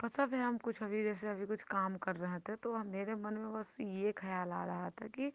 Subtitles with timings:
[0.00, 3.34] पता है, हम कुछ अभी जैसे अभी कुछ काम कर रहे थे तो मेरे मन
[3.34, 5.32] में बस ये ख्याल आ रहा था कि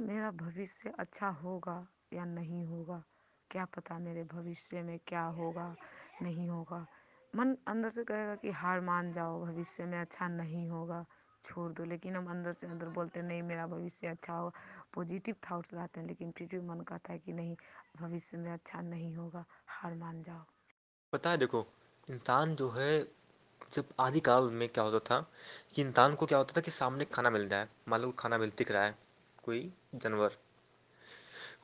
[0.00, 1.76] मेरा भविष्य अच्छा होगा
[2.12, 3.02] या नहीं होगा?
[3.50, 5.74] क्या पता मेरे भविष्य में क्या होगा,
[6.22, 6.86] नहीं होगा?
[7.34, 11.04] मन अंदर से कहेगा कि हार मान जाओ, भविष्य में अच्छा नहीं होगा,
[11.44, 14.60] छोड़ दो। लेकिन हम अंदर से अंदर बोलते, नहीं, मेरा भविष्य अच्छा होगा
[14.94, 17.56] पॉजिटिव थाट्स लाते हैं, लेकिन फिर भी मन कहता है कि नहीं,
[17.98, 20.44] भविष्य में अच्छा नहीं होगा, हार मान जाओ।
[21.12, 21.66] पता है, देखो,
[22.08, 23.17] इंसान जो है
[23.72, 25.20] जब आदिकाल में क्या होता था
[25.74, 28.52] कि इंसान को क्या होता था कि सामने खाना मिल जाए, मान लो खाना मिल,
[28.58, 28.96] दिख रहा है
[29.44, 30.36] कोई जानवर,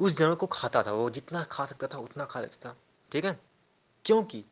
[0.01, 2.77] उस जानवर को खाता था, वो जितना खा सकता था उतना खा लेता था,
[3.12, 3.39] ठीक है?
[4.05, 4.45] क्योंकि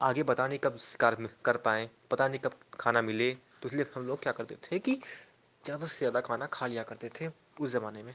[0.00, 3.30] आगे पता नहीं कब शिकार कर पाए, पता नहीं कब खाना मिले
[3.62, 7.10] तो इसलिए हम लोग क्या करते थे कि ज़्यादा से ज़्यादा खाना खा लिया करते
[7.10, 7.28] थे
[7.60, 8.14] उस ज़माने में,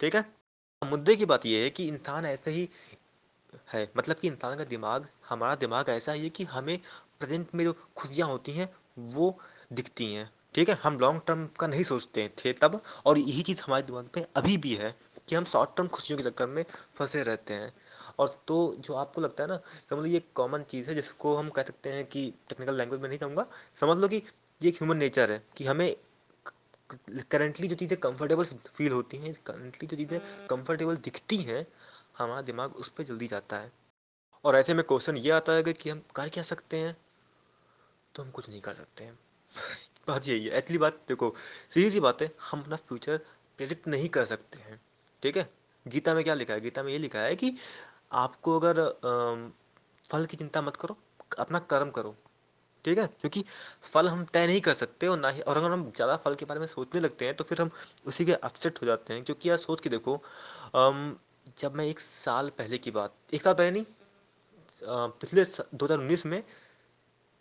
[0.00, 0.24] ठीक है?
[0.82, 2.68] मुद्दे की बात यह है कि इंसान ऐसे ही
[3.72, 6.78] है मतलब कि इंसान का दिमाग, हमारा दिमाग ऐसा ही है कि हमें
[7.20, 9.38] प्रेजेंट में जो खुशियाँ होती हैं, वो
[9.72, 10.74] दिखती हैं। ठीक है?
[10.82, 14.56] हम लॉन्ग टर्म का नहीं सोचते थे तब, और यही चीज़ हमारे दिमाग में अभी
[14.58, 14.94] भी है
[15.28, 16.64] कि हम शॉर्ट टर्म खुशियों के चक्कर में
[16.96, 17.72] फंसे रहते हैं।
[18.18, 19.56] और तो जो आपको लगता है ना,
[19.90, 23.08] समझ लो ये कॉमन चीज़ है जिसको हम कह सकते हैं कि टेक्निकल लैंग्वेज में
[23.08, 23.46] नहीं कहूँगा,
[23.76, 24.16] समझ लो कि
[24.60, 25.94] ये एक ह्यूमन नेचर है कि हमें
[27.30, 31.66] करंटली जो चीज़ें कंफर्टेबल फील होती हैं करंटली जो चीज़ें कंफर्टेबल दिखती हैं,
[32.18, 33.72] हमारा दिमाग उस पर जल्दी जाता है।
[34.44, 36.96] और ऐसे में क्वेश्चन ये आता है कि हम कर क्या सकते हैं?
[38.14, 39.18] तो हम कुछ नहीं कर सकते हैं।
[40.08, 41.34] बात यही है एक्चुअली बात देखो
[41.74, 43.16] सीधी सी बात है, हम अपना फ्यूचर
[43.58, 44.80] प्रेडिक्ट नहीं कर सकते हैं,
[45.22, 45.48] ठीक है?
[45.86, 46.60] गीता में क्या लिखा है?
[46.60, 47.54] गीता में ये लिखा है कि
[48.20, 48.80] आपको अगर
[50.10, 50.96] फल की चिंता मत करो,
[51.38, 52.14] अपना कर्म करो,
[52.84, 53.06] ठीक है?
[53.20, 53.44] क्योंकि
[53.84, 56.44] फल हम तय नहीं कर सकते और ना ही, और अगर हम ज़्यादा फल के
[56.46, 57.70] बारे में सोचने लगते हैं तो फिर हम
[58.06, 60.20] उसी के अपसेट हो जाते हैं। क्योंकि यार सोच के देखो
[61.58, 63.84] जब मैं एक साल पहले की बात, एक साल पहले नहीं
[64.82, 65.44] पिछले
[65.74, 66.42] 2019 में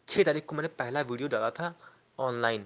[0.09, 1.73] छः तारीख को मैंने पहला वीडियो डाला था
[2.19, 2.63] ऑनलाइन,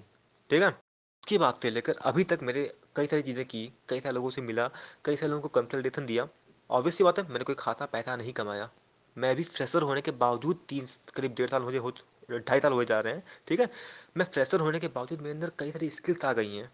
[0.50, 0.68] ठीक है?
[0.68, 2.62] उसके बाद से लेकर अभी तक मेरे
[2.96, 4.66] कई सारी चीज़ें की, कई सारे लोगों से मिला,
[5.04, 6.26] कई सारे लोगों को कंसल्टेशन दिया।
[6.70, 8.70] ऑब्वियसली बात है, मैंने कोई खाता पैसा नहीं कमाया।
[9.16, 11.92] मैं अभी फ्रेशर होने के बावजूद तीन, करीब डेढ़ साल मुझे हो,
[12.30, 13.68] ढाई साल हो जा रहे हैं, ठीक है?
[14.16, 16.70] मैं फ्रेशर होने के बावजूद मेरे अंदर कई सारी स्किल्स आ गई हैं,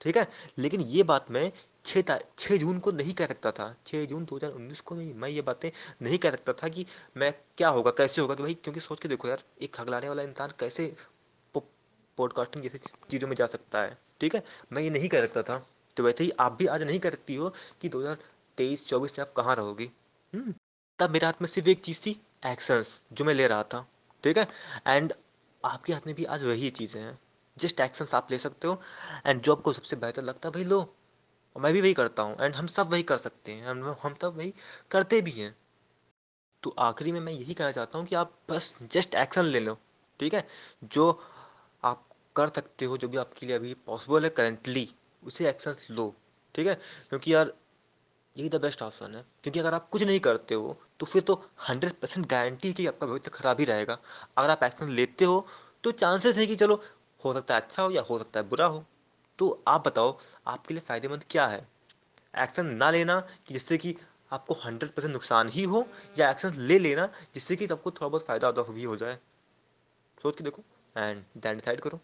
[0.00, 0.26] ठीक है?
[0.58, 1.50] लेकिन ये बात मैं
[1.86, 5.42] छः छः जून को नहीं कह सकता था। छः जून 2019 को नहीं मैं ये
[5.42, 5.70] बातें
[6.02, 6.86] नहीं कह सकता था कि
[7.16, 10.22] मैं क्या होगा कैसे होगा। कि भाई क्योंकि सोच के देखो यार एक खगलाने वाला
[10.22, 10.94] इंसान कैसे
[12.18, 12.78] पॉडकास्टिंग जैसी
[13.10, 14.42] चीज़ों में जा सकता है ठीक है?
[14.72, 15.58] मैं ये नहीं कह सकता था।
[15.96, 19.56] तो वैसे ही आप भी आज नहीं कह सकती हो कि 2023-24 में आप कहाँ
[19.56, 19.90] रहोगी।
[20.34, 20.54] हम्म,
[20.98, 22.10] तब मेरे हाथ में सिर्फ़ एक चीज़ थी
[22.46, 23.86] एक्शंस जो मैं ले रहा था
[24.24, 24.46] ठीक है?
[24.86, 25.12] एंड
[25.64, 27.18] आपके हाथ में भी आज वही चीज़ें हैं।
[27.56, 28.80] जस्ट एक्शंस आप ले सकते हो।
[29.26, 30.80] एंड जो आपको सबसे बेहतर लगता है भाई लो
[31.56, 34.36] मैं भी वही करता हूँ। एंड हम सब वही कर सकते हैं। हम हम सब
[34.36, 34.52] वही
[34.90, 35.54] करते भी हैं।
[36.62, 39.76] तो आखिरी में मैं यही कहना चाहता हूँ कि आप बस जस्ट एक्शन ले लो।
[40.20, 40.46] ठीक है?
[40.84, 41.10] जो
[41.82, 42.04] आप
[42.36, 44.88] कर सकते हो, जो भी आपके लिए अभी पॉसिबल है करेंटली
[45.22, 46.14] उसे एक्शन लो।
[46.54, 46.74] ठीक है?
[47.08, 47.52] क्योंकि यार,
[48.36, 51.34] यही द बेस्ट ऑप्शन है। क्योंकि अगर आप कुछ नहीं करते हो तो फिर तो
[51.68, 53.98] हंड्रेड परसेंट गारंटी कि आपका भविष्य खराब ही रहेगा।
[54.38, 55.46] अगर आप एक्शन लेते हो
[55.84, 56.82] तो चांसेस है कि चलो,
[57.24, 58.84] हो सकता है अच्छा हो या हो सकता है बुरा हो।
[59.38, 61.66] तो आप बताओ, आपके लिए फ़ायदेमंद क्या है?
[62.34, 63.94] एक्शन ना लेना कि जिससे कि
[64.32, 65.86] आपको हंड्रेड परसेंट नुकसान ही हो,
[66.18, 69.18] या एक्शन ले लेना जिससे कि सबको थोड़ा बहुत फ़ायदा भी हो जाए।
[70.18, 70.62] सोच के देखो
[70.96, 72.00] एंड दैन डिसाइड करो।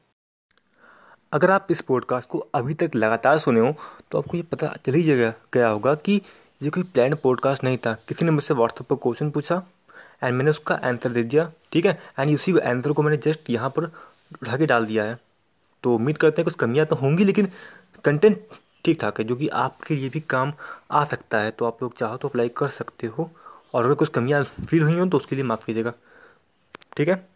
[1.32, 3.74] अगर आप इस पॉडकास्ट को अभी तक लगातार सुने हो
[4.10, 6.20] तो आपको ये पता चल ही गया होगा कि
[6.62, 9.62] ये कोई प्लान पॉडकास्ट नहीं था। किसी ने मुझसे व्हाट्सएप पर क्वेश्चन पूछा
[10.22, 11.98] एंड मैंने उसका आंसर दे दिया, ठीक है?
[12.18, 13.84] एंड उसी आंसर को मैंने जस्ट यहाँ पर
[14.42, 15.18] उठा के डाल दिया है।
[15.84, 17.48] तो उम्मीद करते हैं कुछ कमियाँ तो होंगी, लेकिन
[18.04, 18.46] कंटेंट
[18.84, 20.52] ठीक ठाक है, जो कि आपके लिए भी काम
[20.90, 23.30] आ सकता है। तो आप लोग चाहो तो अप्लाई कर सकते हो,
[23.74, 25.92] और अगर कुछ कमियाँ फील हुई हो तो उसके लिए माफ़ कीजिएगा।
[26.96, 27.31] ठीक है?